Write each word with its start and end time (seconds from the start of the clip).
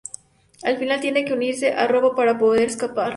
Al 0.63 0.79
final 0.79 0.99
tiene 0.99 1.25
que 1.25 1.33
unirse 1.33 1.73
a 1.73 1.85
Robo 1.85 2.15
para 2.15 2.35
poder 2.39 2.63
escapar. 2.63 3.09